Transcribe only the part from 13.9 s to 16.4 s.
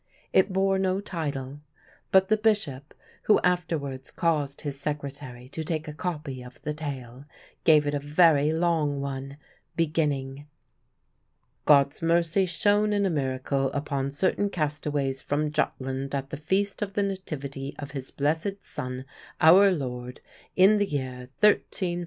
certain castaways from Jutland, at the